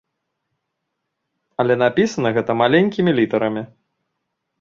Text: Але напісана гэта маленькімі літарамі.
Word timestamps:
Але 1.63 1.73
напісана 1.81 2.29
гэта 2.39 2.51
маленькімі 2.63 3.11
літарамі. 3.19 3.63